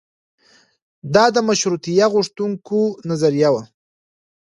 دا 1.13 1.25
د 1.35 1.37
مشروطیه 1.47 2.05
غوښتونکیو 2.13 2.81
نظریه 3.09 3.49
وه. 3.53 3.63